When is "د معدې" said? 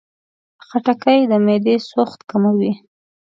1.31-1.75